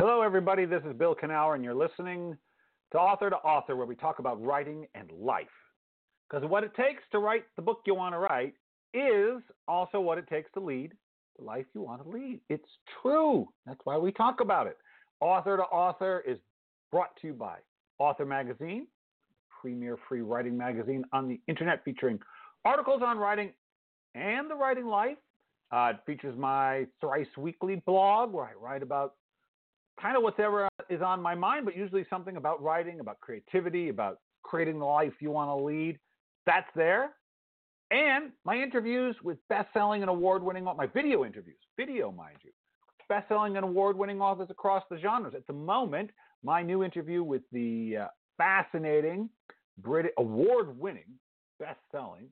[0.00, 0.64] Hello, everybody.
[0.64, 2.34] This is Bill Kenower, and you're listening
[2.90, 5.44] to Author to Author, where we talk about writing and life.
[6.26, 8.54] Because what it takes to write the book you want to write
[8.94, 10.94] is also what it takes to lead
[11.36, 12.40] the life you want to lead.
[12.48, 12.64] It's
[13.02, 13.46] true.
[13.66, 14.78] That's why we talk about it.
[15.20, 16.38] Author to Author is
[16.90, 17.56] brought to you by
[17.98, 18.86] Author Magazine,
[19.60, 22.18] premier free writing magazine on the internet featuring
[22.64, 23.52] articles on writing
[24.14, 25.18] and the writing life.
[25.70, 29.16] Uh, it features my thrice weekly blog where I write about
[30.00, 34.18] kind of whatever is on my mind, but usually something about writing, about creativity, about
[34.42, 35.98] creating the life you want to lead.
[36.46, 37.10] That's there.
[37.90, 42.50] And my interviews with best-selling and award-winning, my video interviews, video, mind you,
[43.08, 45.34] best-selling and award-winning authors across the genres.
[45.34, 46.10] At the moment,
[46.42, 48.06] my new interview with the uh,
[48.38, 49.28] fascinating,
[49.78, 51.18] Brit- award-winning,
[51.58, 52.28] best-selling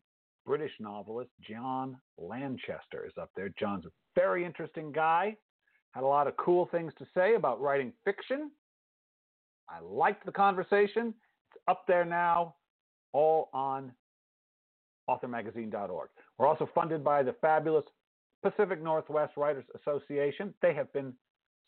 [0.46, 3.50] British novelist John Lanchester is up there.
[3.59, 5.37] John's a very interesting guy.
[5.99, 8.52] Had a lot of cool things to say about writing fiction.
[9.68, 11.09] I liked the conversation.
[11.09, 12.55] It's up there now,
[13.13, 13.90] all on
[15.10, 16.09] authormagazine.org.
[16.38, 17.82] We're also funded by the fabulous
[18.45, 20.55] Pacific Northwest Writers Association.
[20.63, 21.15] They have been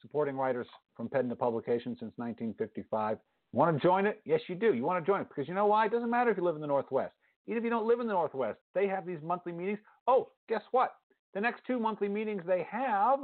[0.00, 3.18] supporting writers from pen to publication since 1955.
[3.50, 4.20] Want to join it?
[4.24, 4.74] Yes, you do.
[4.74, 5.86] You want to join it because you know why?
[5.86, 7.14] It doesn't matter if you live in the Northwest.
[7.48, 9.80] Even if you don't live in the Northwest, they have these monthly meetings.
[10.06, 10.94] Oh, guess what?
[11.34, 13.18] The next two monthly meetings they have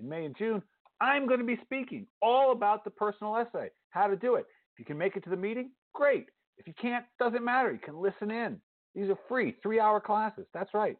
[0.00, 0.62] in May and June,
[1.00, 4.46] I'm going to be speaking all about the personal essay, how to do it.
[4.74, 6.26] If you can make it to the meeting, great.
[6.58, 7.72] If you can't, doesn't matter.
[7.72, 8.60] You can listen in.
[8.94, 10.46] These are free, three hour classes.
[10.52, 10.96] That's right.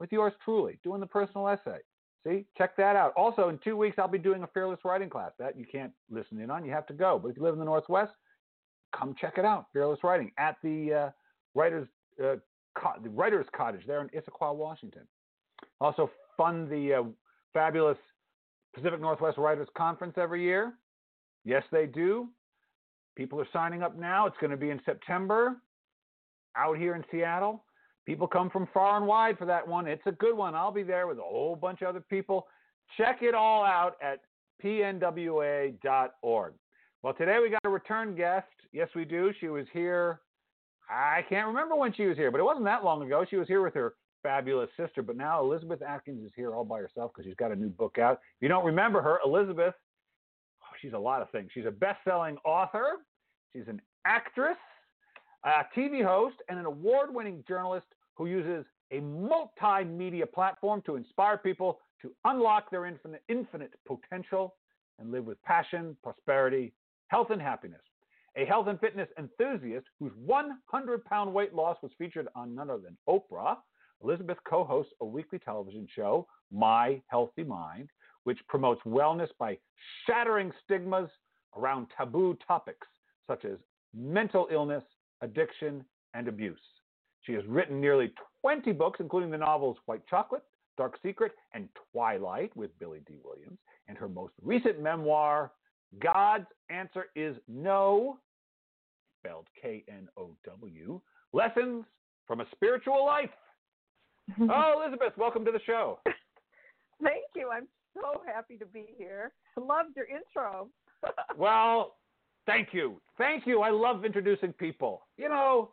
[0.00, 1.78] With yours truly, doing the personal essay.
[2.26, 3.12] See, check that out.
[3.16, 5.30] Also, in two weeks, I'll be doing a fearless writing class.
[5.38, 6.64] That you can't listen in on.
[6.64, 7.20] You have to go.
[7.22, 8.12] But if you live in the Northwest,
[8.98, 9.66] come check it out.
[9.72, 11.10] Fearless writing at the uh,
[11.54, 11.86] writers
[12.22, 12.36] uh,
[12.76, 15.02] co- the writers cottage there in Issaquah, Washington.
[15.80, 17.02] Also, fund the uh,
[17.54, 17.98] fabulous
[18.76, 20.74] Pacific Northwest Writers Conference every year.
[21.44, 22.28] Yes, they do.
[23.16, 24.26] People are signing up now.
[24.26, 25.56] It's going to be in September
[26.56, 27.64] out here in Seattle.
[28.04, 29.86] People come from far and wide for that one.
[29.86, 30.54] It's a good one.
[30.54, 32.46] I'll be there with a whole bunch of other people.
[32.98, 34.20] Check it all out at
[34.62, 36.52] pnwa.org.
[37.02, 38.46] Well, today we got a return guest.
[38.72, 39.32] Yes, we do.
[39.40, 40.20] She was here.
[40.90, 43.24] I can't remember when she was here, but it wasn't that long ago.
[43.28, 45.02] She was here with her fabulous sister.
[45.02, 47.98] But now Elizabeth Atkins is here all by herself because she's got a new book
[47.98, 48.14] out.
[48.14, 49.74] If you don't remember her, Elizabeth,
[50.62, 51.50] oh, she's a lot of things.
[51.54, 52.98] She's a best selling author,
[53.52, 54.58] she's an actress,
[55.44, 61.38] a TV host, and an award winning journalist who uses a multimedia platform to inspire
[61.38, 64.54] people to unlock their infinite, infinite potential
[64.98, 66.72] and live with passion, prosperity,
[67.08, 67.80] health, and happiness.
[68.36, 72.82] A health and fitness enthusiast whose 100 pound weight loss was featured on none other
[72.82, 73.56] than Oprah,
[74.02, 77.90] Elizabeth co hosts a weekly television show, MI Healthy Mind,
[78.24, 79.58] which promotes wellness by
[80.06, 81.08] shattering stigmas
[81.56, 82.86] around taboo topics
[83.26, 83.58] such as
[83.94, 84.84] mental illness,
[85.22, 86.60] addiction, and abuse.
[87.22, 88.12] She has written nearly
[88.42, 90.44] 20 books, including the novels White Chocolate,
[90.76, 93.58] Dark Secret, and Twilight with Billy Dee Williams,
[93.88, 95.52] and her most recent memoir,
[96.00, 98.18] God's Answer is Know,
[99.20, 101.00] spelled K N O W,
[101.32, 101.84] Lessons
[102.26, 103.30] from a Spiritual Life.
[104.40, 106.00] Oh, Elizabeth, welcome to the show.
[107.02, 107.50] Thank you.
[107.52, 109.32] I'm so happy to be here.
[109.56, 110.68] I loved your intro.
[111.36, 111.96] well,
[112.46, 113.00] thank you.
[113.18, 113.60] Thank you.
[113.62, 115.06] I love introducing people.
[115.16, 115.70] You know,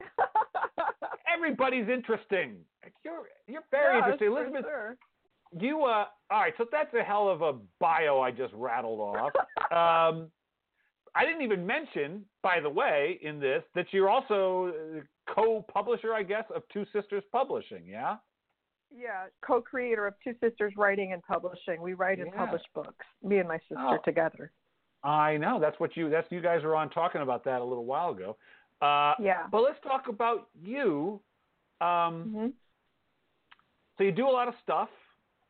[1.34, 2.58] everybody's interesting.
[3.04, 4.66] You're you're very yes, interesting, Elizabeth.
[4.66, 4.98] Sure.
[5.60, 6.54] You uh, all right?
[6.58, 9.32] So that's a hell of a bio I just rattled off.
[9.72, 10.30] um,
[11.16, 14.74] I didn't even mention, by the way, in this that you're also
[15.34, 17.84] co-publisher, I guess, of Two Sisters Publishing.
[17.88, 18.16] Yeah.
[18.96, 21.82] Yeah, co-creator of Two Sisters Writing and Publishing.
[21.82, 22.46] We write and Yeah.
[22.46, 23.06] publish books.
[23.24, 23.98] Me and my sister Oh.
[24.00, 24.52] together.
[25.04, 25.60] I know.
[25.60, 26.10] That's what you.
[26.10, 28.38] That's you guys were on talking about that a little while ago.
[28.82, 29.48] Uh, Yeah.
[29.48, 31.22] But let's talk about you.
[31.82, 32.48] Um, hmm
[33.98, 34.90] So you do a lot of stuff.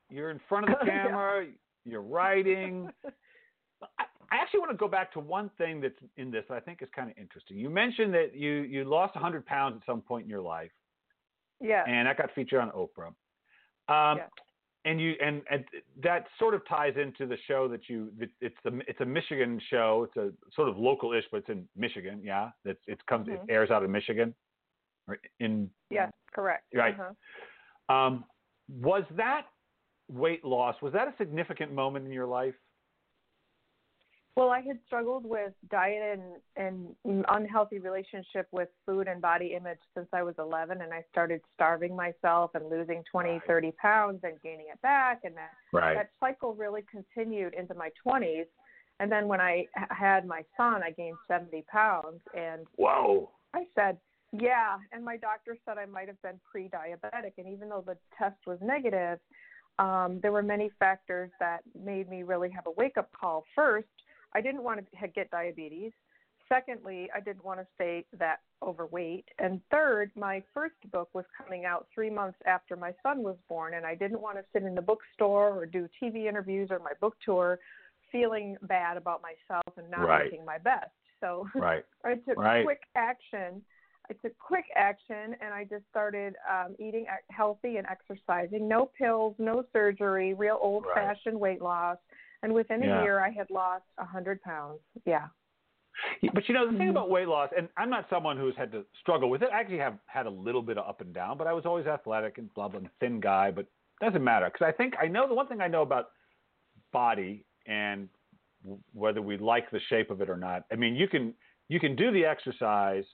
[0.09, 1.03] You're in front of the Yeah.
[1.07, 1.47] camera.
[1.85, 2.91] You're writing.
[3.99, 6.59] I, I actually want to go back to one thing that's in this that I
[6.59, 7.57] think is kind of interesting.
[7.57, 10.71] You mentioned that you you lost 100 pounds at some point in your life,
[11.59, 11.83] Yeah.
[11.85, 13.13] and that got featured on Oprah.
[13.87, 14.27] Um, Yeah.
[14.85, 15.63] And you and, and
[16.03, 18.11] that sort of ties into the show that you.
[18.41, 20.05] It's a it's a Michigan show.
[20.09, 22.19] It's a sort of local-ish, but it's in Michigan.
[22.21, 23.35] Yeah, it's it comes Mhm.
[23.35, 24.35] it airs out of Michigan,
[25.07, 26.65] or in Yes, correct.
[26.73, 26.99] Right.
[26.99, 27.95] Uh-huh.
[27.95, 28.25] Um,
[28.67, 29.47] was that
[30.09, 30.75] weight loss?
[30.81, 32.55] Was that a significant moment in your life?
[34.35, 36.19] Well, I had struggled with diet
[36.57, 41.03] and and unhealthy relationship with food and body image since I was 11 and I
[41.11, 43.41] started starving myself and losing 20, Right.
[43.45, 45.95] 30 pounds and gaining it back and that Right.
[45.95, 48.47] that cycle really continued into my 20s
[48.99, 52.21] And then when I had my son, I gained 70 pounds.
[52.35, 53.97] And whoa, I said,
[54.31, 54.77] yeah.
[54.91, 57.33] And my doctor said I might have been pre diabetic.
[57.37, 59.19] And even though the test was negative,
[59.79, 63.45] um, there were many factors that made me really have a wake up call.
[63.55, 63.87] First,
[64.35, 65.91] I didn't want to get diabetes.
[66.49, 69.25] Secondly, I didn't want to stay that overweight.
[69.39, 73.75] And third, my first book was coming out three months after my son was born,
[73.75, 76.91] and I didn't want to sit in the bookstore or do TV interviews or my
[76.99, 77.59] book tour
[78.11, 80.25] feeling bad about myself and not right.
[80.25, 80.91] looking my best.
[81.19, 81.83] So right.
[82.05, 82.63] I took right.
[82.63, 83.61] quick action.
[84.09, 88.67] I took quick action and I just started um, eating healthy and exercising.
[88.67, 91.97] No pills, no surgery, real old fashioned weight loss.
[92.43, 93.03] And within a yeah.
[93.03, 94.79] year, I had lost a 100 pounds.
[95.05, 95.27] Yeah.
[96.33, 96.89] But you know the thing Mm-hmm.
[96.89, 99.49] about weight loss, and I'm not someone who's had to struggle with it.
[99.53, 101.85] I actually have had a little bit of up and down, but I was always
[101.87, 103.51] athletic and blah blah, and thin guy.
[103.51, 103.65] But
[104.01, 106.09] it doesn't matter because I think I know the one thing I know about
[106.91, 108.09] body and
[108.93, 110.65] whether we like the shape of it or not.
[110.71, 111.33] I mean, you can
[111.69, 113.05] you can do the exercise,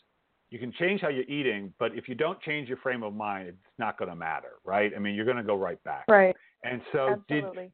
[0.50, 3.50] you can change how you're eating, but if you don't change your frame of mind,
[3.50, 4.92] it's not going to matter, right?
[4.96, 6.06] I mean, you're going to go right back.
[6.08, 6.36] Right.
[6.64, 7.72] And so, Absolutely.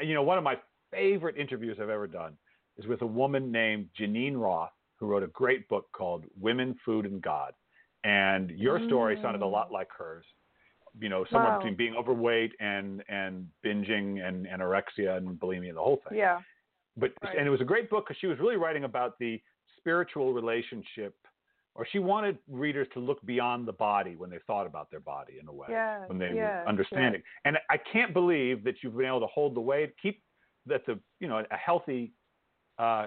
[0.00, 0.56] did you know one of my
[0.96, 2.36] favorite interviews I've ever done
[2.78, 7.04] is with a woman named Geneen Roth, who wrote a great book called Women, Food,
[7.06, 7.52] and God.
[8.04, 9.72] And your story sounded a lot mm.
[9.72, 10.24] like hers.
[10.98, 11.58] You know, somewhere Wow.
[11.58, 16.16] between being overweight and and binging and anorexia and bulimia, the whole thing.
[16.18, 16.40] Yeah.
[16.96, 17.36] But Right.
[17.36, 19.42] and it was a great book because she was really writing about the
[19.76, 21.14] spiritual relationship,
[21.74, 25.34] or she wanted readers to look beyond the body when they thought about their body
[25.38, 27.22] in a way, Yeah, when they yeah, were understanding.
[27.44, 30.22] And I can't believe that you've been able to hold the weight, keep
[30.66, 32.12] that the you know a healthy
[32.78, 33.06] uh,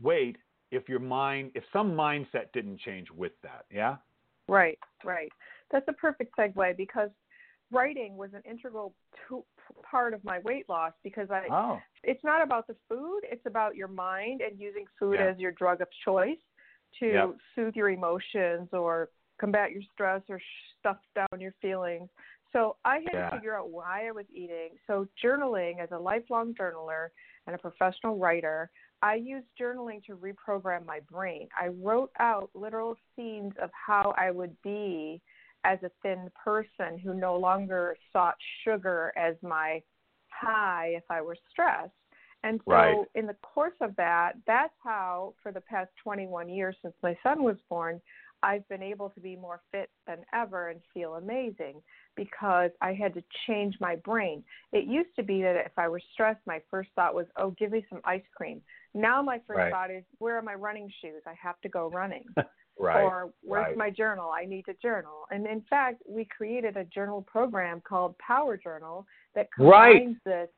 [0.00, 0.36] weight
[0.72, 3.66] if your mind, if some mindset didn't change with that.
[3.70, 3.96] Yeah.
[4.48, 5.30] Right, right.
[5.70, 7.10] That's a perfect segue because
[7.72, 8.94] writing was an integral
[9.28, 9.44] to,
[9.88, 11.80] part of my weight loss because I Oh.
[12.02, 15.28] it's not about the food, it's about your mind and using food Yeah.
[15.28, 16.38] as your drug of choice
[17.00, 17.36] to Yep.
[17.54, 20.40] soothe your emotions or combat your stress or
[20.78, 22.08] stuff down your feelings.
[22.52, 23.30] So I had Yeah.
[23.30, 24.70] to figure out why I was eating.
[24.86, 27.08] So journaling as a lifelong journaler
[27.46, 28.70] and a professional writer,
[29.02, 31.48] I used journaling to reprogram my brain.
[31.60, 35.20] I wrote out literal scenes of how I would be
[35.64, 39.82] as a thin person who no longer sought sugar as my
[40.28, 41.92] high if I were stressed.
[42.44, 42.98] And so, Right.
[43.16, 47.42] in the course of that, that's how, for the past 21 years since my son
[47.42, 48.00] was born,
[48.42, 51.82] I've been able to be more fit than ever and feel amazing
[52.16, 54.42] because I had to change my brain.
[54.72, 57.72] It used to be that if I were stressed, my first thought was, oh, give
[57.72, 58.62] me some ice cream.
[58.94, 59.72] Now, my first Right.
[59.72, 61.22] thought is, where are my running shoes?
[61.26, 62.24] I have to go running.
[62.78, 63.02] Right.
[63.02, 63.76] Or where's right.
[63.78, 64.30] my journal?
[64.30, 65.24] I need to journal.
[65.30, 69.96] And in fact, we created a journal program called Power Journal that Right.
[70.02, 70.48] combines this.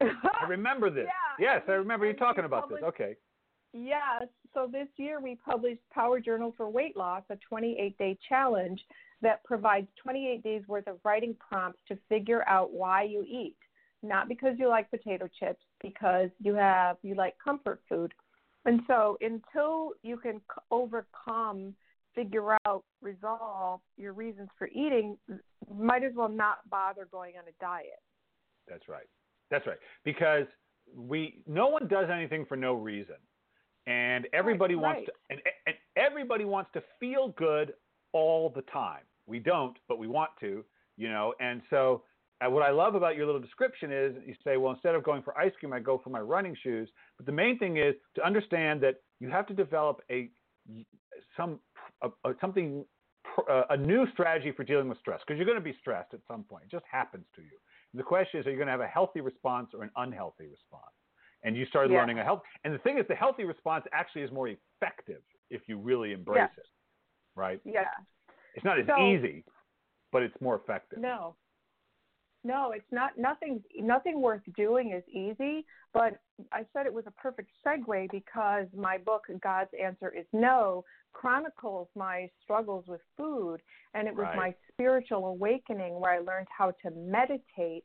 [0.00, 1.08] I remember this.
[1.40, 2.78] Yeah, yes, I remember you talking about this.
[2.82, 3.16] Okay.
[3.72, 4.24] Yes.
[4.54, 8.80] So this year we published Power Journal for Weight Loss, a 28 day challenge
[9.20, 13.56] that provides 28 days worth of writing prompts to figure out why you eat.
[14.02, 18.14] Not because you like potato chips, because you have you like comfort food.
[18.64, 21.74] And so until you can overcome,
[22.14, 25.16] figure out, resolve your reasons for eating,
[25.72, 28.02] might as well not bother going on a diet.
[28.68, 29.06] That's right.
[29.50, 29.78] That's right.
[30.04, 30.46] Because
[30.94, 33.16] we no one does anything for no reason.
[33.88, 35.06] And everybody Right, wants right.
[35.06, 37.74] to and, and everybody wants to feel good
[38.12, 39.02] all the time.
[39.26, 40.64] We don't, but we want to,
[40.98, 41.34] you know.
[41.40, 42.04] And so
[42.44, 45.22] uh, what I love about your little description is you say, well, instead of going
[45.22, 46.90] for ice cream, I go for my running shoes.
[47.18, 50.30] But the main thing is to understand that you have to develop a
[51.36, 51.60] some
[52.02, 52.84] a, a, something
[53.50, 56.20] uh, a new strategy for dealing with stress because you're going to be stressed at
[56.28, 56.64] some point.
[56.64, 57.58] It just happens to you.
[57.94, 60.92] The question is, are you going to have a healthy response or an unhealthy response?
[61.44, 61.98] And you started Yeah.
[62.00, 62.42] learning a health.
[62.64, 66.50] And the thing is, the healthy response actually is more effective if you really embrace
[66.56, 66.58] Yes.
[66.58, 66.68] it,
[67.36, 67.60] right?
[67.64, 67.88] Yeah.
[68.54, 69.44] It's not as So- easy,
[70.10, 70.98] but it's more effective.
[70.98, 71.36] No.
[72.44, 76.20] No, it's not nothing nothing worth doing is easy, but
[76.52, 81.88] I said it was a perfect segue because my book God's Answer is Know chronicles
[81.96, 83.60] my struggles with food
[83.94, 84.36] and it was Right.
[84.36, 87.84] my spiritual awakening where I learned how to meditate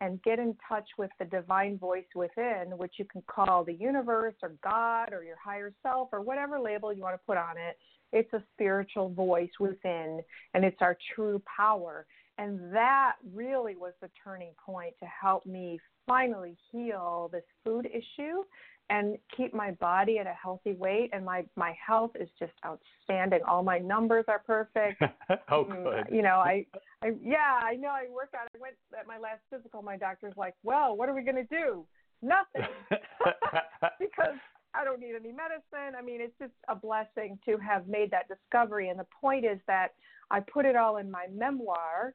[0.00, 4.34] and get in touch with the divine voice within, which you can call the universe
[4.42, 7.76] or God or your higher self or whatever label you want to put on it.
[8.12, 10.20] It's a spiritual voice within,
[10.54, 12.06] and it's our true power.
[12.38, 18.42] And that really was the turning point to help me finally heal this food issue
[18.90, 21.10] and keep my body at a healthy weight.
[21.12, 23.40] And my, my health is just outstanding.
[23.48, 25.00] All my numbers are perfect.
[25.50, 26.14] oh, Mm, good.
[26.14, 26.66] You know, I,
[27.02, 27.88] I, yeah, I know.
[27.88, 28.48] I work out.
[28.54, 29.80] I went at my last physical.
[29.80, 31.86] My doctor's like, "Well, what are we going to do?"
[32.20, 32.62] Nothing.
[33.98, 34.36] because
[34.74, 35.96] I don't need any medicine.
[35.98, 38.88] I mean, it's just a blessing to have made that discovery.
[38.88, 39.94] And the point is that
[40.30, 42.14] I put it all in my memoir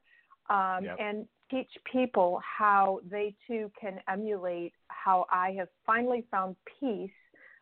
[0.50, 0.98] um, Yep.
[1.00, 7.12] and teach people how they too can emulate how I have finally found peace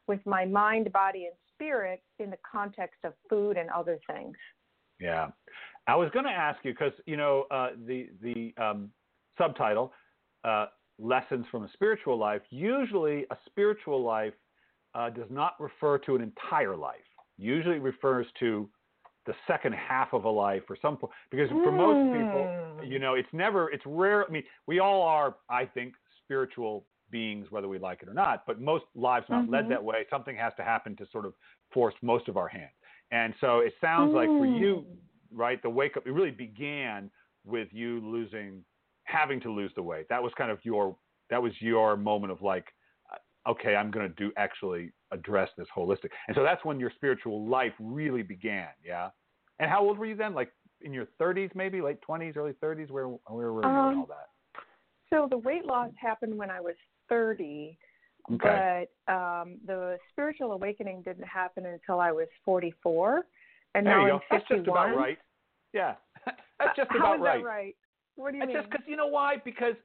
[0.08, 4.36] with my mind, body, and spirit in the context of food and other things.
[5.00, 5.30] Yeah,
[5.88, 8.90] I was going to ask you because you know uh, the the um,
[9.38, 9.94] subtitle
[10.44, 10.68] uh,
[11.00, 14.34] "Lessons from a Spiritual Life." Usually, a spiritual life
[14.96, 17.00] uh, does not refer to an entire life.
[17.38, 18.70] Usually, it refers to
[19.26, 21.14] the second half of a life or some point.
[21.32, 22.48] Because for most people,
[22.82, 22.90] Mm.
[22.90, 24.26] you know, it's never, it's rare.
[24.28, 28.46] I mean, we all are, I think, spiritual beings, whether we like it or not.
[28.48, 29.70] But most lives are not led Mhm.
[29.70, 30.06] that way.
[30.10, 31.34] Something has to happen to sort of
[31.72, 32.72] force most of our hand.
[33.12, 34.98] And so it sounds like for you, Mm.
[35.32, 37.12] right, the wake up, it really began
[37.46, 38.64] with you losing,
[39.04, 40.08] having to lose the weight.
[40.10, 40.98] That was kind of your,
[41.30, 42.74] that was your moment of like,
[43.12, 46.10] uh, okay, I'm going to do actually address this holistic.
[46.28, 48.70] And so that's when your spiritual life really began.
[48.84, 49.12] Yeah.
[49.60, 50.34] And how old were you then?
[50.34, 50.52] Like
[50.84, 52.90] in your 30s, maybe late 20s, early 30s.
[52.92, 54.30] Where where were you Um, all that?
[55.10, 56.76] So the weight loss happened when I was
[57.10, 57.78] 30,
[58.32, 58.88] Okay.
[59.08, 63.26] but um, the spiritual awakening didn't happen until I was 44,
[63.76, 64.22] and there now I'm go.
[64.32, 65.18] That's just about right.
[65.74, 65.96] Yeah.
[66.60, 67.40] that's just about is right.
[67.40, 67.76] that right?
[68.16, 68.58] What do you It's mean?
[68.58, 69.38] just because you know why?
[69.44, 69.76] Because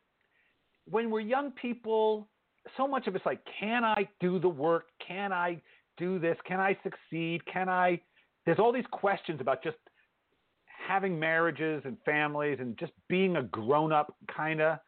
[0.88, 2.28] when we're young people,
[2.76, 4.84] so much of it's like, can I do the work?
[5.06, 5.60] Can I
[5.96, 6.36] do this?
[6.46, 7.44] Can I succeed?
[7.46, 8.00] Can I?
[8.46, 9.76] There's all these questions about just
[10.88, 14.78] having marriages and families and just being a grown up, kind of.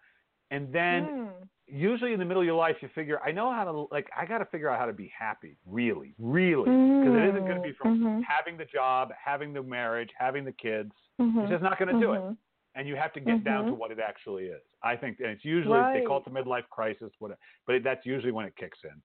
[0.51, 1.29] And then Hmm.
[1.67, 4.25] usually in the middle of your life, you figure, I know how to, like, I
[4.25, 6.65] got to figure out how to be happy, really, really.
[6.65, 8.23] Because it isn't going to be from Mhm.
[8.25, 10.93] having the job, having the marriage, having the kids.
[11.21, 11.43] Mhm.
[11.43, 12.37] It's just not going to do it Mhm.
[12.75, 13.77] and you have to get down to Mhm.
[13.77, 14.63] what it actually is.
[14.83, 18.05] I think, and it's usually they call it the midlife crisis, whatever, but it, that's
[18.07, 19.01] usually when it kicks in.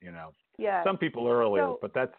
[0.00, 0.84] You know, Yeah.
[0.84, 2.16] some people earlier, So- but that's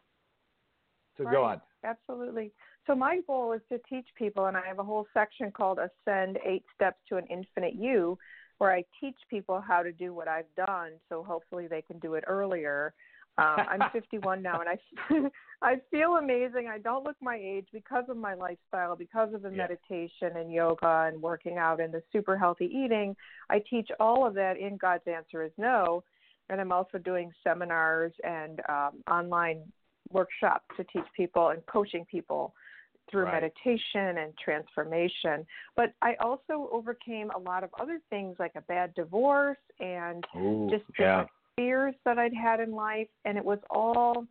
[1.16, 1.62] so go on.
[1.84, 2.54] Absolutely.
[2.89, 6.39] So my goal is to teach people, and I have a whole section called "Ascend:
[6.43, 8.17] Eight Steps to an Infinite You,"
[8.58, 10.93] where I teach people how to do what I've done.
[11.08, 12.96] So hopefully they can do it earlier.
[13.38, 15.29] Um, I'm 51 now, and I
[15.62, 16.67] I feel amazing.
[16.67, 19.67] I don't look my age because of my lifestyle, because of the Yeah.
[19.67, 23.15] meditation and yoga and working out and the super healthy eating.
[23.51, 26.03] I teach all of that in God's Answer Is Know,
[26.50, 29.62] and I'm also doing seminars and um, online
[30.12, 32.55] workshops to teach people and coaching people
[33.10, 33.42] through Right.
[33.42, 35.46] meditation and transformation.
[35.75, 40.68] But I also overcame a lot of other things like a bad divorce and Ooh,
[40.70, 41.25] just yeah,
[41.56, 43.08] fears that I'd had in life.
[43.25, 44.25] And it was all,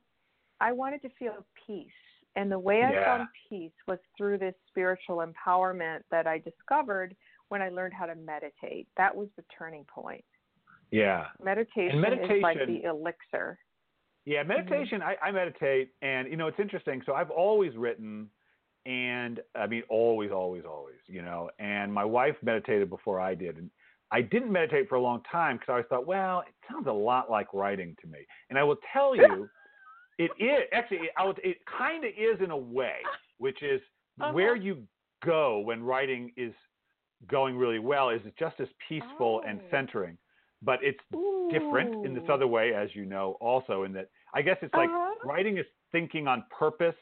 [0.61, 1.91] I wanted to feel peace.
[2.37, 3.05] And the way I Yeah.
[3.05, 7.17] found peace was through this spiritual empowerment that I discovered
[7.49, 8.87] when I learned how to meditate.
[8.97, 10.25] That was the turning point.
[10.91, 13.59] yeah, Meditation, is like the elixir.
[14.25, 14.41] yeah.
[14.43, 14.49] Mm-hmm.
[14.49, 15.03] Meditation.
[15.03, 17.03] I, I meditate, and you know, it's interesting.
[17.05, 18.31] So I've always written,
[18.89, 20.97] and I mean, always, always, always.
[21.07, 23.71] You know, and my wife meditated before I did, and
[24.11, 26.93] I didn't meditate for a long time because I always thought, well, it sounds a
[26.93, 28.21] lot like writing to me.
[28.49, 29.49] And I will tell you,
[30.19, 31.01] it is actually.
[31.07, 32.99] It, would- it kind of is in a way,
[33.39, 33.81] which is
[34.21, 34.33] Uh-huh.
[34.33, 34.75] where you
[35.25, 36.55] go when writing is
[37.29, 39.69] going really well is just as peaceful and Oh.
[39.71, 40.17] centering.
[40.63, 40.99] But it's
[41.51, 44.91] different in this other way, as you know, also in that I guess it's like
[44.91, 45.15] Uh-huh.
[45.31, 46.97] writing is thinking on purpose,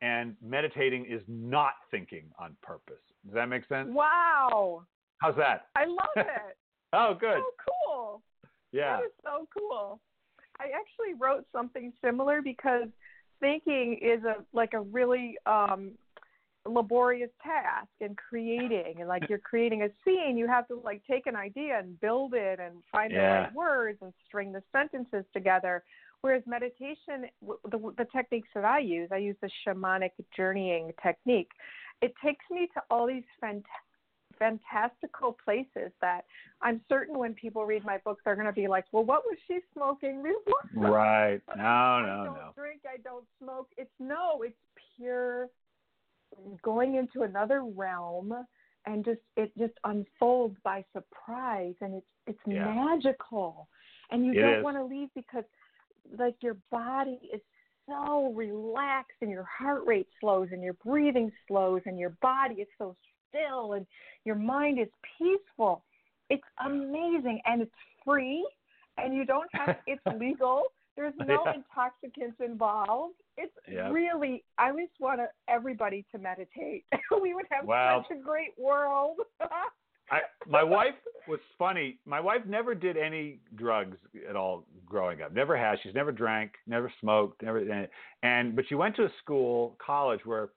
[0.00, 3.02] and meditating is not thinking on purpose.
[3.24, 3.88] Does that make sense?
[3.90, 4.84] Wow.
[5.18, 5.68] How's that?
[5.76, 6.26] I love it.
[6.92, 7.36] Oh, good.
[7.36, 8.22] So cool.
[8.72, 8.96] Yeah.
[8.96, 10.00] That is so cool.
[10.60, 12.88] I actually wrote something similar because
[13.40, 15.92] thinking is a like a really um
[16.66, 21.26] laborious task and creating and like you're creating a scene you have to like take
[21.26, 25.84] an idea and build it and find the right words and string the sentences together
[26.22, 27.26] whereas meditation
[27.70, 31.50] the, the techniques that i use i use the shamanic journeying technique
[32.02, 33.62] it takes me to all these fant-
[34.38, 36.22] fantastical places that
[36.62, 39.38] i'm certain when people read my book they're going to be like well what was
[39.46, 41.40] she smoking before Right.
[41.56, 42.52] No, I no, don't no.
[42.54, 43.68] drink, I don't smoke.
[43.78, 44.54] It's no, it's
[44.96, 45.48] pure
[46.62, 48.34] going into another realm
[48.84, 52.64] and just it just unfolds by surprise and it's it's Yeah.
[52.74, 53.68] magical.
[54.10, 54.64] And you It don't is.
[54.64, 55.44] want to leave because
[56.18, 57.40] like your body is
[57.88, 62.68] so relaxed and your heart rate slows and your breathing slows and your body is
[62.78, 62.96] so
[63.28, 63.86] still and
[64.24, 65.84] your mind is peaceful.
[66.30, 67.70] It's amazing and it's
[68.04, 68.46] free
[68.98, 70.64] and you don't have it's legal.
[70.96, 71.54] There's no Yeah.
[71.54, 73.14] intoxicants involved.
[73.36, 73.92] It's Yep.
[73.92, 76.84] really I just want everybody to meditate.
[77.22, 79.18] we would have Well- such a great world.
[80.10, 80.94] I, my wife
[81.28, 81.98] was funny.
[82.06, 83.96] My wife never did any drugs
[84.28, 85.32] at all growing up.
[85.32, 85.78] Never has.
[85.82, 87.88] She's never drank, never smoked, never.
[88.22, 90.50] And, but she went to a school, college where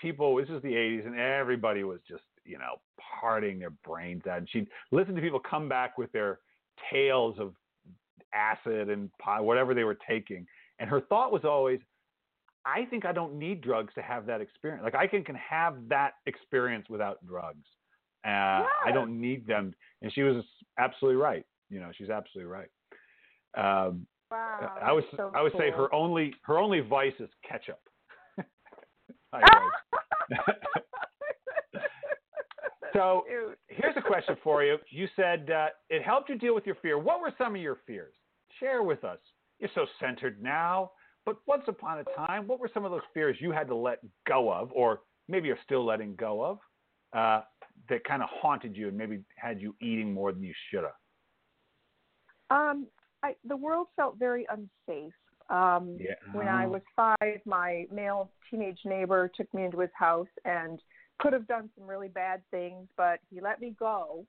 [0.00, 0.36] people.
[0.36, 2.76] This is the '80s, and everybody was just you know
[3.22, 4.38] partying their brains out.
[4.38, 6.40] And she'd listen to people come back with their
[6.92, 7.54] tales of
[8.34, 9.10] acid and
[9.40, 10.46] whatever they were taking.
[10.78, 11.80] And her thought was always,
[12.66, 14.82] I think I don't need drugs to have that experience.
[14.82, 17.64] Like I can, can have that experience without drugs.
[18.24, 18.68] Uh, yes.
[18.86, 19.74] I don't need them.
[20.02, 20.44] And she was
[20.78, 21.44] absolutely right.
[21.70, 22.68] You know, she's absolutely right.
[23.56, 24.78] Um, wow.
[24.82, 25.60] I would so I would cool.
[25.60, 27.80] say her only her only vice is ketchup.
[32.94, 33.24] So
[33.68, 34.78] here's a question for you.
[34.88, 36.98] You said uh, it helped you deal with your fear.
[36.98, 38.14] What were some of your fears?
[38.58, 39.18] Share with us.
[39.58, 40.92] You're so centered now,
[41.26, 43.98] but once upon a time, what were some of those fears you had to let
[44.26, 46.58] go of, or maybe you're still letting go of,
[47.14, 47.42] uh,
[47.88, 50.92] that kind of haunted you and maybe had you eating more than you should have?
[52.50, 52.86] Um,
[53.22, 55.12] I, the world felt very unsafe.
[55.50, 56.14] Um, Yeah.
[56.32, 60.80] When I was five, my male teenage neighbor took me into his house and
[61.20, 64.26] could have done some really bad things, but he let me go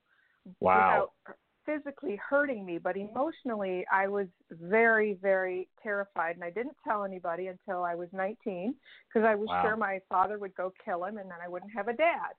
[0.59, 1.09] Wow.
[1.25, 2.77] without physically hurting me.
[2.77, 8.07] But emotionally, I was very, very terrified, and I didn't tell anybody until I was
[8.11, 8.75] 19
[9.07, 9.61] because I was Wow.
[9.61, 12.33] sure my father would go kill him, and then I wouldn't have a dad.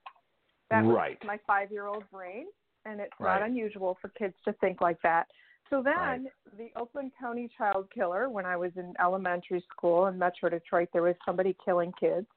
[0.71, 1.25] That was Right.
[1.25, 2.47] my five-year-old brain,
[2.85, 3.39] and it's Right.
[3.41, 5.31] not unusual for kids to think like that.
[5.71, 6.33] So then, Right.
[6.57, 11.03] the Oakland County child killer, when I was in elementary school in Metro Detroit, there
[11.03, 12.29] was somebody killing kids.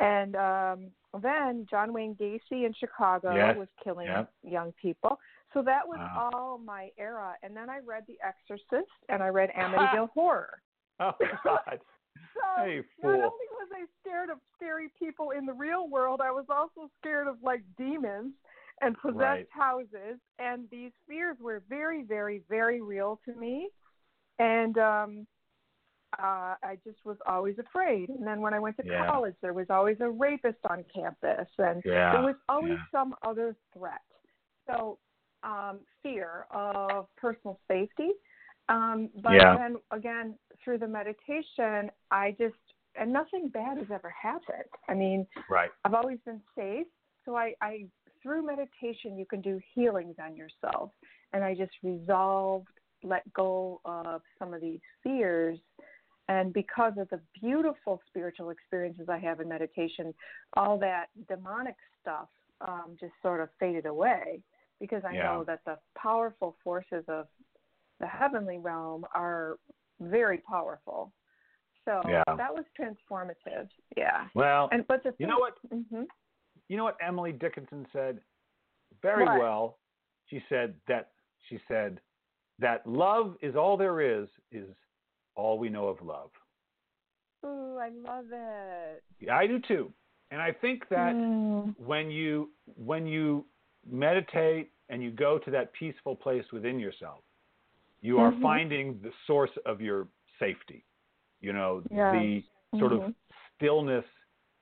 [0.00, 0.90] And um,
[1.20, 3.56] then John Wayne Gacy in Chicago Yes.
[3.56, 4.32] was killing Yep.
[4.42, 5.20] young people.
[5.52, 6.30] So that was Wow.
[6.32, 7.36] all my era.
[7.42, 10.60] And then I read The Exorcist and I read Amityville Horror.
[11.00, 11.12] Oh
[11.44, 11.80] God.
[12.34, 16.30] So Hey, not only was I scared of scary people in the real world, I
[16.30, 18.32] was also scared of like demons
[18.80, 19.46] and possessed Right.
[19.50, 20.18] houses.
[20.38, 23.68] And these fears were very, very, very real to me.
[24.38, 25.26] And um
[26.18, 28.08] uh I just was always afraid.
[28.08, 29.06] And then when I went to Yeah.
[29.10, 32.12] college there was always a rapist on campus and Yeah.
[32.12, 32.98] there was always yeah.
[33.00, 34.02] some other threat.
[34.68, 34.98] So
[35.42, 38.10] um fear of personal safety.
[38.68, 39.56] Um but Yeah.
[39.58, 42.54] then again through the meditation I just
[42.96, 44.68] and nothing bad has ever happened.
[44.88, 45.70] I mean, Right.
[45.84, 46.86] I've always been safe.
[47.24, 47.86] So I, I
[48.22, 50.92] through meditation you can do healings on yourself.
[51.32, 52.68] And I just resolved,
[53.02, 55.58] let go of some of these fears.
[56.28, 60.14] And because of the beautiful spiritual experiences I have in meditation,
[60.56, 62.28] all that demonic stuff
[62.60, 64.40] um, just sort of faded away
[64.80, 65.24] because I Yeah.
[65.24, 67.26] know that the powerful forces of
[68.04, 69.56] the heavenly realm are
[69.98, 71.10] very powerful.
[71.86, 72.22] So Yeah.
[72.36, 73.68] that was transformative.
[73.96, 74.28] Yeah.
[74.34, 75.56] Well, And but the you know what?
[75.70, 76.06] Mhm.
[76.68, 78.22] You know what Emily Dickinson said
[79.00, 79.38] very What?
[79.38, 79.78] well.
[80.26, 81.12] She said that
[81.48, 82.00] she said
[82.58, 84.68] that love is all there is is
[85.34, 86.30] all we know of love.
[87.44, 89.02] Ooh, I love it.
[89.20, 89.92] Yeah, I do too.
[90.30, 91.74] And I think that Mm.
[91.78, 93.46] when you when you
[93.86, 97.24] meditate and you go to that peaceful place within yourself,
[98.04, 98.42] you are Mhm.
[98.42, 100.06] finding the source of your
[100.38, 100.84] safety.
[101.40, 102.12] You know, Yes.
[102.12, 102.44] the
[102.78, 103.06] sort Mhm.
[103.06, 103.14] of
[103.54, 104.04] stillness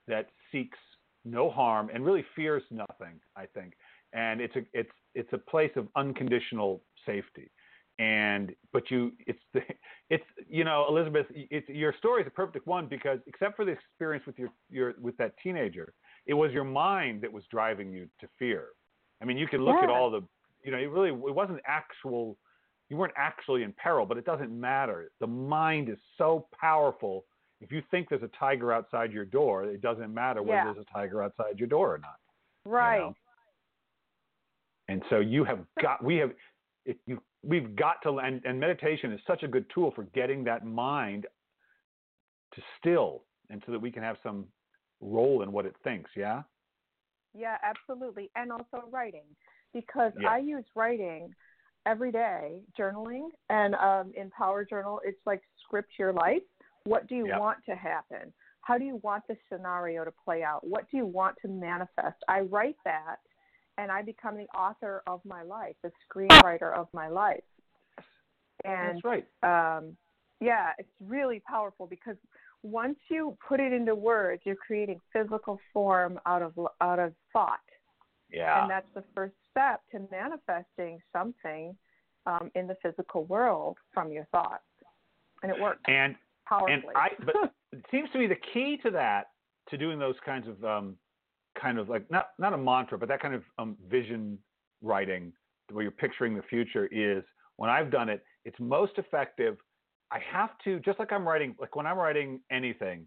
[0.07, 0.78] that seeks
[1.24, 3.76] no harm and really fears nothing, I think.
[4.12, 7.50] And it's a it's it's a place of unconditional safety.
[7.98, 9.62] And but you it's the
[10.11, 13.72] it's you know Elizabeth it's your story is a perfect one because except for the
[13.72, 15.94] experience with your your with that teenager
[16.26, 18.68] it was your mind that was driving you to fear.
[19.20, 20.22] I mean you can look at all the
[20.64, 22.38] you know it really it wasn't actual
[22.88, 25.11] you weren't actually in peril but it doesn't matter.
[25.21, 27.25] The mind is so powerful
[27.61, 30.64] if you think there's a tiger outside your door, it doesn't matter whether Yeah.
[30.73, 32.16] there's a tiger outside your door or not.
[32.66, 32.99] you Right.
[32.99, 33.14] know?
[34.88, 36.33] And so you have got we have
[36.85, 40.45] it, you we've got to and, and meditation is such a good tool for getting
[40.45, 41.27] that mind
[42.55, 44.47] to still and so that we can have some
[45.01, 46.42] role in what it thinks, yeah?
[47.35, 48.31] Yeah, absolutely.
[48.37, 49.25] And also writing
[49.73, 50.31] because Yeah.
[50.31, 51.35] I use writing
[51.87, 56.42] every day, journaling, and um, in Power Journal, it's like script your life.
[56.85, 57.38] What do you Yeah.
[57.38, 58.33] want to happen?
[58.62, 60.66] How do you want the scenario to play out?
[60.66, 62.16] What do you want to manifest?
[62.29, 63.16] I write that,
[63.79, 67.42] and I become the author of my life, the screenwriter of my life.
[68.64, 69.05] And That's
[69.42, 69.79] right.
[69.79, 69.97] um,
[70.40, 72.16] yeah, it's really powerful because
[72.62, 77.59] once you put it into words, you're creating physical form out of out of thought,
[78.31, 78.62] Yeah.
[78.62, 81.77] and that's the first step to manifesting something
[82.27, 84.65] um, in the physical world from your thoughts,
[85.43, 86.17] and it works And
[86.49, 86.75] powerfully.
[86.75, 89.27] and I but it seems to me the key to that
[89.71, 90.97] to doing those kinds of um,
[91.61, 94.38] kind of like not not a mantra, but that kind of um, vision
[94.83, 95.33] writing
[95.71, 97.23] where you're picturing the future is
[97.57, 99.57] when I've done it, it's most effective.
[100.11, 103.07] I have to just like I'm writing, like when I'm writing anything,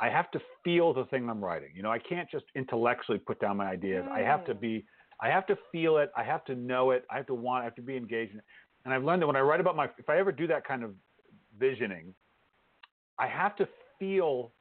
[0.00, 1.70] I have to feel the thing I'm writing.
[1.74, 4.04] You know, I can't just intellectually put down my ideas.
[4.08, 4.12] Mm.
[4.12, 4.60] I have to mm.
[4.60, 4.84] be,
[5.20, 6.10] I have to feel it.
[6.16, 7.04] I have to know it.
[7.10, 7.62] I have to want.
[7.62, 8.44] I have to be engaged in it.
[8.84, 10.84] And I've learned that when I write about my, if I ever do that kind
[10.84, 10.92] of
[11.58, 12.14] visioning,
[13.18, 14.52] I have to feel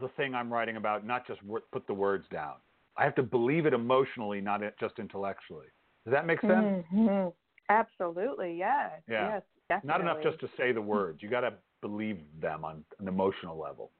[0.00, 1.40] the thing I'm writing about, not just
[1.72, 2.54] put the words down.
[2.96, 5.66] I have to believe it emotionally, not just intellectually.
[6.04, 6.84] Does that make sense?
[6.92, 7.28] Mm-hmm.
[7.68, 9.02] Absolutely, yes.
[9.08, 9.28] Yeah.
[9.28, 9.88] Yes, definitely.
[9.88, 11.22] Not enough just to say the words.
[11.22, 13.90] You got to believe them on an emotional level.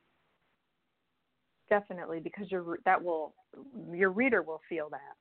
[1.69, 3.35] Definitely, because your that will
[3.93, 5.17] your reader will feel that.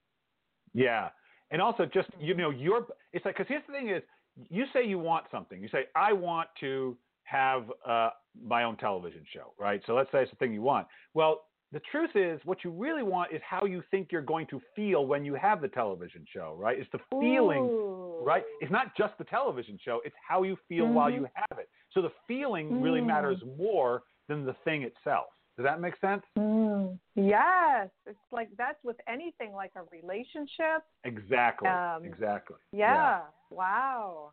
[0.78, 1.10] Yeah,
[1.50, 4.04] and also just you know your it's like because here's the thing is
[4.50, 5.62] you say you want something.
[5.62, 8.12] You say I want to have uh,
[8.42, 9.82] my own television show, right?
[9.88, 10.86] So let's say it's the thing you want.
[11.16, 11.42] Well,
[11.74, 15.06] the truth is, what you really want is how you think you're going to feel
[15.06, 16.80] when you have the television show, right?
[16.80, 18.24] It's the feeling, Ooh.
[18.24, 18.44] right?
[18.62, 20.94] It's not just the television show, it's how you feel mm-hmm.
[20.94, 21.68] while you have it.
[21.92, 22.84] So the feeling mm.
[22.84, 25.26] really matters more than the thing itself.
[25.58, 26.22] Does that make sense?
[26.38, 27.00] Mm.
[27.16, 27.90] Yes.
[28.06, 30.84] It's like that's with anything like a relationship.
[31.04, 31.68] Exactly.
[31.68, 32.58] Um, exactly.
[32.72, 32.94] Yeah.
[32.94, 33.20] yeah.
[33.50, 34.32] Wow.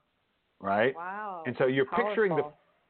[0.61, 0.95] Right?
[0.95, 1.43] Wow.
[1.47, 2.09] And so you're Powerful.
[2.09, 2.45] picturing the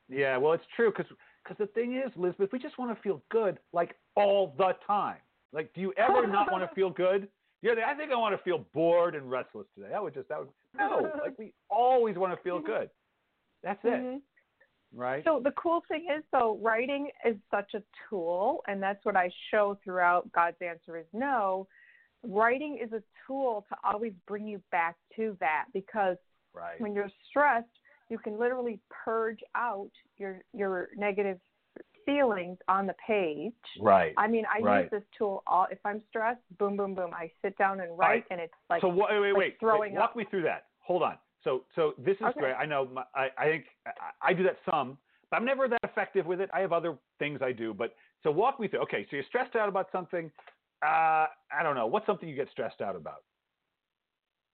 [0.09, 1.11] yeah, well, it's true because
[1.43, 5.19] because the thing is, Elizabeth, we just want to feel good like all the time.
[5.53, 7.29] Like, do you ever not want to feel good?
[7.63, 9.89] Yeah, I think I want to feel bored and restless today.
[9.91, 11.11] That would just that would no.
[11.23, 12.91] Like we always want to feel good.
[13.63, 13.89] That's it.
[13.89, 14.17] Mm-hmm.
[14.95, 15.25] Right.
[15.25, 19.31] So the cool thing is though, writing is such a tool, and that's what I
[19.51, 21.67] show throughout God's answer is know.
[22.27, 26.17] Writing is a tool to always bring you back to that because
[26.55, 26.81] right.
[26.81, 27.67] when you're stressed,
[28.09, 31.39] you can literally purge out your your negative
[32.07, 33.53] feelings on the page.
[33.81, 34.15] Right.
[34.17, 34.83] I mean, I right.
[34.83, 37.11] use this tool all if I'm stressed, boom, boom, boom.
[37.13, 38.25] I sit down and write, right.
[38.31, 38.89] and it's like so.
[38.89, 39.57] Wait, wait, like wait.
[39.61, 40.17] Throwing Walk up.
[40.17, 40.65] me through that.
[40.81, 41.17] Hold on.
[41.45, 42.41] So, so this is okay.
[42.41, 42.55] great.
[42.55, 42.89] I know.
[42.93, 44.99] My, I, I think I, I do that some,
[45.31, 46.51] but I'm never that effective with it.
[46.53, 48.81] I have other things I do, but so walk me through.
[48.81, 50.31] Okay, so you're stressed out about something.
[50.85, 51.87] Uh, I don't know.
[51.87, 53.23] What's something you get stressed out about?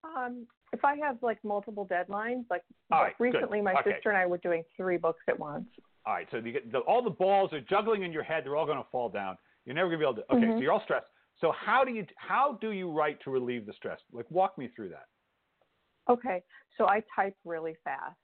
[0.03, 3.65] Um, if I have like multiple deadlines, like right, recently, good.
[3.65, 3.93] my okay.
[3.93, 5.67] sister and I were doing three books at once.
[6.05, 8.55] All right, so you get the, all the balls are juggling in your head; they're
[8.55, 9.37] all going to fall down.
[9.65, 10.33] You're never going to be able to.
[10.33, 10.57] Okay, mm-hmm.
[10.57, 11.05] so you're all stressed.
[11.39, 13.99] So how do you how do you write to relieve the stress?
[14.11, 15.05] Like walk me through that.
[16.09, 16.41] Okay,
[16.77, 18.17] so I type really fast,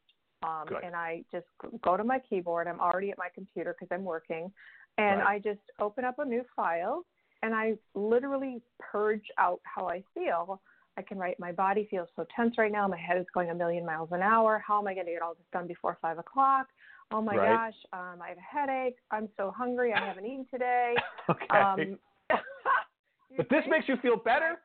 [0.43, 1.45] um, and I just
[1.81, 2.67] go to my keyboard.
[2.67, 4.51] I'm already at my computer because I'm working,
[4.97, 5.35] and right.
[5.35, 7.05] I just open up a new file,
[7.43, 10.59] and I literally purge out how I feel
[10.97, 12.87] I can write, my body feels so tense right now.
[12.87, 14.63] My head is going a million miles an hour.
[14.65, 16.67] How am I going to get all this done before five o'clock?
[17.11, 17.55] Oh my right.
[17.55, 18.97] gosh, um, I have a headache.
[19.11, 19.93] I'm so hungry.
[19.93, 20.95] I haven't eaten today.
[21.29, 21.57] okay.
[21.57, 21.99] Um,
[23.37, 24.55] but this makes you feel better?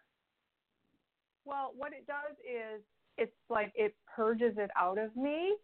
[1.44, 2.82] Well, what it does is
[3.18, 5.54] it's like it purges it out of me.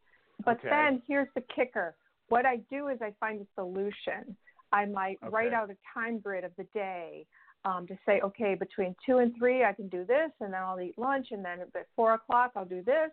[0.44, 0.68] But okay.
[0.70, 1.94] then here's the kicker.
[2.28, 4.36] What I do is I find a solution.
[4.72, 5.30] I might okay.
[5.30, 7.26] write out a time grid of the day
[7.64, 10.80] um, to say, okay, between two and three, I can do this, and then I'll
[10.80, 13.10] eat lunch, and then at four o'clock, I'll do this,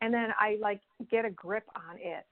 [0.00, 2.26] and then I like get a grip on it,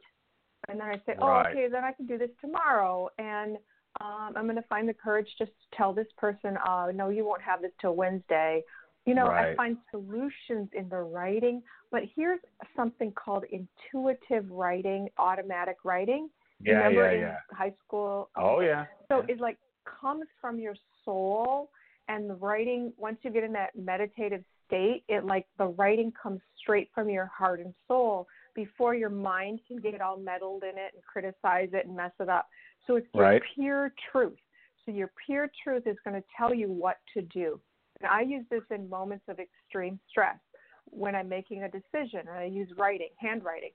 [0.69, 3.57] and then I say, oh, okay, then I can do this tomorrow, and
[4.01, 7.25] um, I'm going to find the courage just to tell this person, uh, no, you
[7.25, 8.63] won't have this till Wednesday.
[9.09, 9.53] You know, right.
[9.53, 12.41] I find solutions in the writing, but here's
[12.77, 16.29] something called intuitive writing, automatic writing.
[16.61, 17.37] Yeah, Remember yeah, in yeah.
[17.53, 18.31] high school?
[18.37, 18.87] Oh yeah.
[19.09, 19.59] So it like
[20.01, 21.71] comes from your soul
[22.09, 26.41] and the writing once you get in that meditative state it like the writing comes
[26.61, 30.93] straight from your heart and soul before your mind can get all meddled in it
[30.95, 32.47] and criticize it and mess it up
[32.87, 33.43] so it's your right.
[33.55, 34.39] pure truth
[34.85, 37.59] so your pure truth is going to tell you what to do
[38.01, 40.39] and i use this in moments of extreme stress
[40.87, 43.71] when i'm making a decision and i use writing handwriting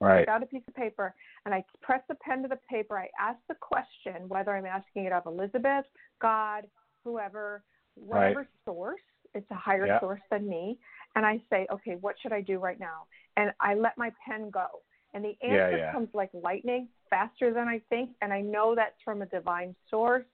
[0.00, 0.22] Right.
[0.22, 1.14] I got a piece of paper
[1.44, 2.98] and I press the pen to the paper.
[2.98, 5.86] I ask the question whether I'm asking it of Elizabeth,
[6.20, 6.66] God,
[7.04, 7.62] whoever,
[7.94, 8.48] whatever right.
[8.64, 9.00] source.
[9.34, 10.00] It's a higher yeah.
[10.00, 10.78] source than me.
[11.14, 13.06] And I say, okay, what should I do right now?
[13.36, 14.66] And I let my pen go.
[15.14, 15.92] And the answer yeah, yeah.
[15.92, 18.10] comes like lightning, faster than I think.
[18.20, 20.26] And I know that's from a divine source,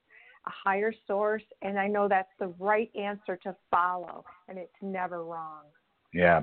[0.47, 1.43] a higher source.
[1.63, 4.25] And I know that's the right answer to follow.
[4.49, 5.63] And it's never wrong.
[6.13, 6.43] Yeah.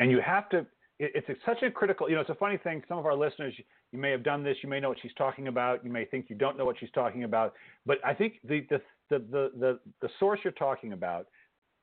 [0.00, 0.66] And you have to
[1.04, 2.82] it's such a critical, you know, it's a funny thing.
[2.88, 3.54] Some of our listeners,
[3.90, 6.26] you may have done this, you may know what she's talking about, you may think
[6.28, 7.54] you don't know what she's talking about,
[7.86, 11.26] but I think the the the the the, the source you're talking about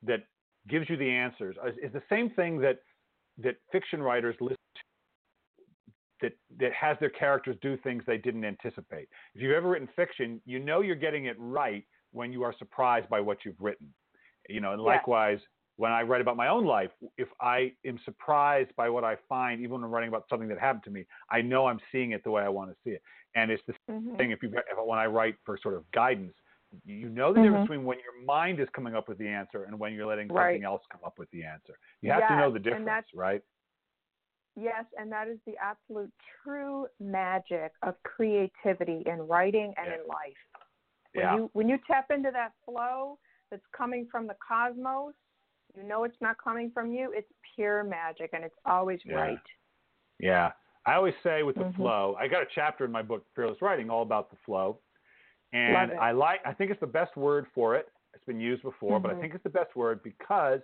[0.03, 0.23] that
[0.69, 2.79] gives you the answers is, is the same thing that
[3.43, 4.81] that fiction writers listen to
[6.21, 9.09] that that has their characters do things they didn't anticipate.
[9.35, 13.09] If you've ever written fiction, you know you're getting it right when you are surprised
[13.09, 13.93] by what you've written.
[14.47, 15.39] You know, and likewise,
[15.75, 19.61] when I write about my own life, if I am surprised by what I find,
[19.61, 22.23] even when I'm writing about something that happened to me, I know I'm seeing it
[22.23, 23.01] the way I want to see it.
[23.35, 24.17] And it's the Mhm.
[24.17, 26.33] thing if you if, when I write for sort of guidance,
[26.85, 27.63] you know the difference Mhm.
[27.63, 30.35] between when your mind is coming up with the answer and when you're letting Right.
[30.37, 31.77] something else come up with the answer.
[32.01, 33.41] You have to know the difference, right?
[34.55, 36.11] Yes, and that is the absolute
[36.43, 39.95] true magic of creativity in writing and Yeah.
[39.95, 40.37] in life.
[41.13, 41.35] When Yeah.
[41.35, 43.17] you when you tap into that flow
[43.49, 45.13] that's coming from the cosmos,
[45.75, 47.11] you know it's not coming from you.
[47.13, 49.15] It's pure magic and it's always Yeah.
[49.15, 49.47] right.
[50.19, 50.51] Yeah.
[50.85, 51.75] I always say with the Mhm.
[51.75, 54.81] flow, I got a chapter in my book, Fearless Writing, all about the flow.
[55.53, 55.91] And.
[55.93, 57.91] I like I think it's the best word for it.
[58.13, 59.21] It's been used before, but I Mhm.
[59.21, 60.61] think it's the best word because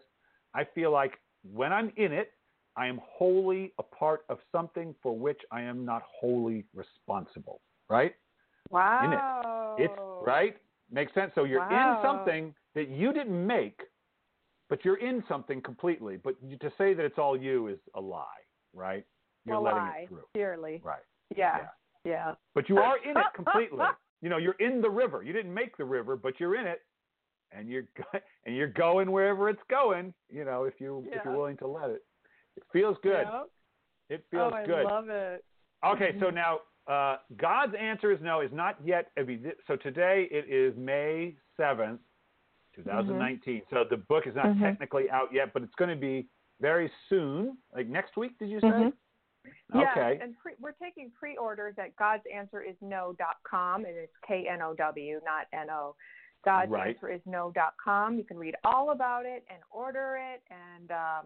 [0.54, 2.34] I feel like when I'm in it,
[2.78, 7.62] I am wholly a part of something for which I am not wholly responsible.
[7.90, 8.16] Right?
[8.70, 9.76] Wow.
[9.78, 9.86] In it.
[9.92, 10.58] It's right?
[10.92, 11.32] Makes sense.
[11.36, 11.98] So you're Wow.
[12.02, 13.82] in something that you didn't make,
[14.70, 16.18] but you're in something completely.
[16.18, 18.26] But to say that it's all you is a lie,
[18.74, 19.06] right?
[19.46, 20.24] You're a letting lie, it through.
[20.34, 20.82] Clearly.
[20.84, 21.04] Right.
[21.36, 21.68] Yeah.
[22.04, 22.36] Yeah.
[22.54, 23.86] But you are in it completely.
[24.22, 25.24] you know, you're in the river.
[25.24, 26.82] You didn't make the river, but you're in it,
[27.52, 27.84] and you're
[28.46, 30.14] and you're going wherever it's going.
[30.30, 32.04] You know, if you if you're willing to let it,
[32.58, 33.26] it feels good.
[33.32, 33.50] Yep.
[34.10, 34.86] It feels oh, I good.
[34.86, 35.44] love it.
[35.84, 36.34] Okay, so Mhm.
[36.36, 39.12] now uh, God's answer is know is not yet.
[39.18, 39.22] I
[39.66, 42.00] So today it is May seventh,
[42.76, 43.64] two thousand nineteen.
[43.72, 44.60] So the book is not Mhm.
[44.62, 46.28] technically out yet, but it's going to be
[46.62, 48.38] very soon, like next week.
[48.38, 48.68] Did you say?
[48.68, 48.94] Mhm.
[49.74, 50.20] Yes, Okay.
[50.22, 55.96] and pre- we're taking pre-orders at God's Answer is godsanswerisknow.com, and it's K-N-O-W, not N-O.
[56.44, 57.00] God's Right.
[57.00, 58.18] Godsanswerisknow.com.
[58.18, 61.26] You can read all about it and order it and um,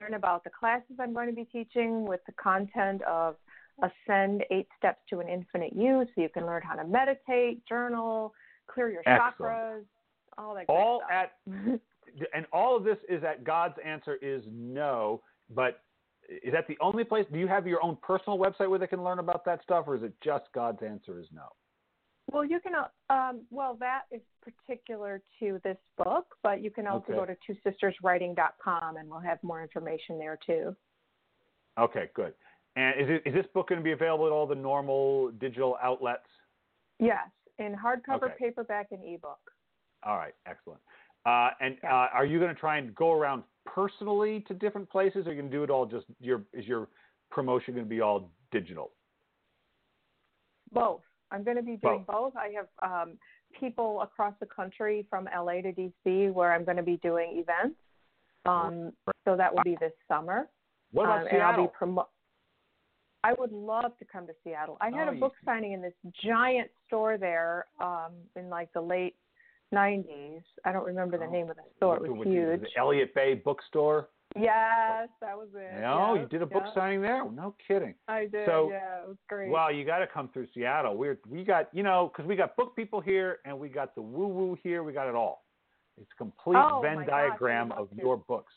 [0.00, 3.36] learn about the classes I'm going to be teaching with the content of
[3.82, 8.34] Ascend Eight Steps to an Infinite You, so you can learn how to meditate, journal,
[8.66, 9.38] clear your Excellent.
[9.38, 9.82] chakras,
[10.38, 10.64] all that.
[10.68, 11.10] all stuff.
[11.10, 11.32] at
[12.34, 15.22] and all of this is at God's answer is know.
[15.54, 15.82] But
[16.28, 17.26] is that the only place?
[17.32, 19.96] Do you have your own personal website where they can learn about that stuff, or
[19.96, 21.48] is it just God's answer is know?
[22.32, 22.74] Well, you can.
[22.74, 27.14] uh, Um, well, that is particular to this book, but you can also Okay.
[27.14, 30.76] go to twosisters.writing.com, and we'll have more information there too.
[31.76, 32.34] Okay, good.
[32.76, 35.76] And is it is this book going to be available at all the normal digital
[35.82, 36.28] outlets?
[37.00, 38.34] Yes, in hardcover, Okay.
[38.38, 39.40] paperback, and ebook.
[40.04, 40.80] All right, excellent.
[41.26, 41.92] Uh, and Yeah.
[41.94, 45.32] uh, are you going to try and go around personally to different places, or are
[45.32, 46.88] you going to do it all just your is your
[47.30, 48.92] promotion going to be all digital?
[50.70, 51.02] Both.
[51.32, 52.34] I'm going to be doing both.
[52.36, 53.12] I have um,
[53.58, 57.76] people across the country from LA to DC where I'm going to be doing events.
[58.46, 58.92] Um,
[59.24, 60.48] so that will be this summer.
[60.92, 62.06] What about um, and I'll be promo-
[63.22, 64.78] I would love to come to Seattle.
[64.80, 65.92] I had Oh, a you- book signing in this
[66.24, 69.14] giant store there um, in like the late
[69.74, 70.42] '90s.
[70.64, 71.30] I don't remember the Oh.
[71.30, 72.04] name of the store.
[72.04, 72.62] It was huge.
[72.62, 74.08] The Elliott Bay Bookstore.
[74.36, 75.74] Yes, that was it.
[75.74, 76.74] No, Yeah, oh, you did a book yeah.
[76.74, 77.28] signing there.
[77.30, 77.94] No kidding.
[78.06, 78.46] I did.
[78.46, 79.50] So- yeah, it was great.
[79.50, 80.96] Well, you got to come through Seattle.
[80.96, 84.02] We're we got you know because we got book people here and we got the
[84.02, 84.82] woo woo here.
[84.84, 85.44] We got it all.
[86.00, 88.52] It's a complete Oh, Venn my gosh, diagram of your books.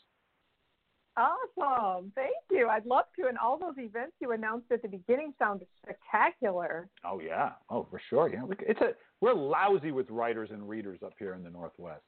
[1.15, 2.11] Awesome.
[2.15, 2.69] Thank you.
[2.69, 3.27] I'd love to.
[3.27, 6.89] And all those events you announced at the beginning sounded spectacular.
[7.03, 7.51] Oh yeah.
[7.69, 8.29] Oh for sure.
[8.29, 8.43] Yeah.
[8.61, 12.03] It's a we're lousy with writers and readers up here in the Northwest.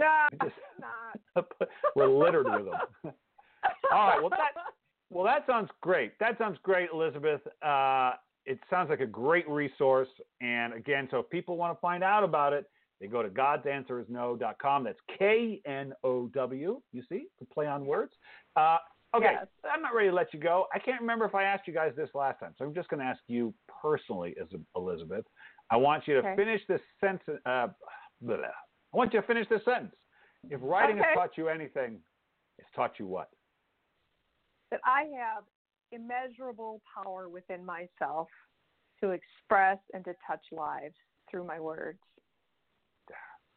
[0.00, 0.60] Nah, We just-
[1.36, 1.46] not.
[1.96, 3.14] we're littered with them.
[3.92, 4.52] All right, well, that-
[5.10, 6.18] Well, that sounds great.
[6.20, 7.40] That sounds great, Elizabeth.
[7.62, 8.12] Uh,
[8.46, 10.08] it sounds like a great resource.
[10.40, 12.64] And again, so if people want to find out about it,
[13.00, 14.84] they go to godsanswerisknow.com.
[14.84, 16.80] That's K N O W.
[16.92, 18.12] You see, the play on words.
[18.56, 18.76] Uh,
[19.16, 19.46] okay, Yes.
[19.72, 20.66] I'm not ready to let you go.
[20.74, 23.00] I can't remember if I asked you guys this last time, so I'm just going
[23.00, 25.24] to ask you personally, as Elizabeth.
[25.70, 26.36] I want you to Okay.
[26.36, 27.40] finish this sentence.
[27.46, 27.68] Uh,
[28.20, 28.36] blah.
[28.92, 29.94] I want you to finish this sentence.
[30.48, 31.98] If writing has taught you anything,
[32.58, 33.28] it's taught you what?
[34.70, 35.44] that I have
[35.92, 38.28] immeasurable power within myself
[39.00, 40.94] to express and to touch lives
[41.30, 41.98] through my words.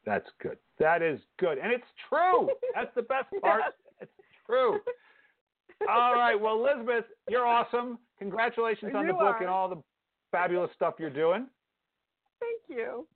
[0.06, 0.58] That's good.
[0.80, 1.58] That is good.
[1.58, 2.50] And it's true.
[2.76, 3.62] That's the best part.
[4.02, 4.12] It's
[4.46, 4.80] true.
[5.90, 6.36] All right.
[6.36, 7.98] Well, Elizabeth, you're awesome.
[8.20, 9.40] Congratulations on the book are.
[9.40, 9.82] and all the
[10.30, 11.48] fabulous stuff you're doing.
[12.42, 13.08] Thank you.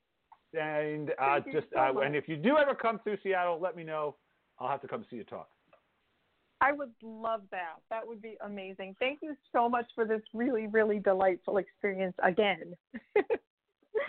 [0.54, 3.84] And uh, just so uh, and if you do ever come through Seattle, let me
[3.84, 4.16] know.
[4.60, 5.50] I'll have to come see you talk.
[6.62, 7.76] I would love that.
[7.92, 8.96] That would be amazing.
[9.00, 12.74] Thank you so much for this really, really delightful experience again.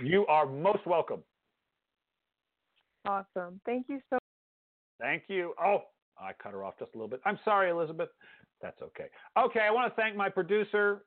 [0.03, 1.23] You are most welcome.
[3.07, 3.61] awesome.
[3.65, 4.19] Thank you so
[5.01, 5.55] Thank you.
[5.63, 5.83] Oh,
[6.21, 7.21] I cut her off just a little bit.
[7.25, 8.09] I'm sorry, Elizabeth.
[8.61, 9.07] That's okay.
[9.39, 11.03] Okay, I want to thank my producer,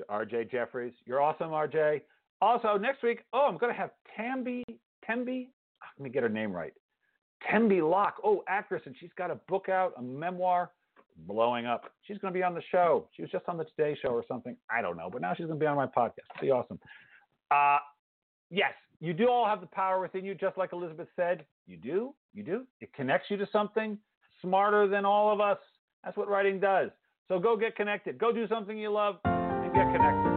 [0.00, 0.04] Mr.
[0.10, 0.92] RJ Jeffries.
[1.06, 2.02] You're awesome, RJ.
[2.40, 4.62] Also, next week, oh, I'm going to have Tamby
[5.08, 5.48] Tembi.
[5.98, 6.72] Let me get her name right.
[7.50, 8.16] Tembi Locke.
[8.24, 10.70] Oh, actress, and she's got a book out, a memoir,
[11.26, 11.92] blowing up.
[12.06, 13.08] She's going to be on the show.
[13.14, 14.56] She was just on the Today Show or something.
[14.70, 16.26] I don't know, but now she's going to be on my podcast.
[16.36, 16.78] It'll be awesome.
[17.50, 17.78] Uh,
[18.50, 21.44] yes, you do all have the power within you, just like Elizabeth said.
[21.66, 22.14] You do.
[22.34, 22.66] You do.
[22.80, 23.98] It connects you to something
[24.42, 25.58] smarter than all of us.
[26.04, 26.90] That's what writing does.
[27.28, 28.18] So go get connected.
[28.18, 30.29] Go do something you love and get connected.